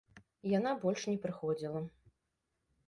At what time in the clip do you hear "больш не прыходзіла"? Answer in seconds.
0.85-1.79